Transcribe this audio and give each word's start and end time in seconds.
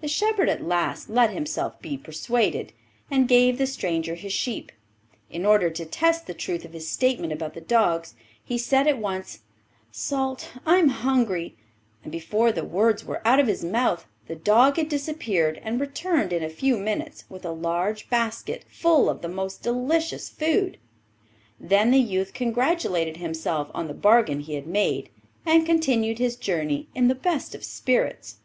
The 0.00 0.08
shepherd 0.08 0.48
at 0.48 0.64
last 0.66 1.08
let 1.08 1.30
himself 1.30 1.80
be 1.80 1.96
persuaded, 1.96 2.72
and 3.08 3.28
gave 3.28 3.56
the 3.56 3.68
stranger 3.68 4.16
his 4.16 4.32
sheep. 4.32 4.72
In 5.30 5.46
order 5.46 5.70
to 5.70 5.84
test 5.86 6.26
the 6.26 6.34
truth 6.34 6.64
of 6.64 6.72
his 6.72 6.88
statement 6.90 7.32
about 7.32 7.54
the 7.54 7.60
dogs, 7.60 8.14
he 8.42 8.58
said 8.58 8.88
at 8.88 8.98
once, 8.98 9.42
'Salt, 9.92 10.50
I 10.66 10.78
am 10.78 10.88
hungry,' 10.88 11.54
and 12.02 12.10
before 12.10 12.50
the 12.50 12.64
words 12.64 13.04
were 13.04 13.22
out 13.24 13.38
of 13.38 13.46
his 13.46 13.62
mouth 13.64 14.08
the 14.26 14.34
dog 14.34 14.76
had 14.76 14.88
disappeared, 14.88 15.60
and 15.62 15.80
returned 15.80 16.32
in 16.32 16.42
a 16.42 16.48
few 16.50 16.76
minutes 16.76 17.22
with 17.30 17.44
a 17.44 17.52
large 17.52 18.10
basket 18.10 18.64
full 18.68 19.08
of 19.08 19.22
the 19.22 19.28
most 19.28 19.62
delicious 19.62 20.28
food. 20.28 20.78
Then 21.60 21.92
the 21.92 22.00
youth 22.00 22.34
congratulated 22.34 23.18
himself 23.18 23.70
on 23.72 23.86
the 23.86 23.94
bargain 23.94 24.40
he 24.40 24.54
had 24.54 24.66
made, 24.66 25.10
and 25.46 25.64
continued 25.64 26.18
his 26.18 26.34
journey 26.34 26.88
in 26.92 27.06
the 27.06 27.14
best 27.14 27.54
of 27.54 27.62
spirits. 27.62 28.38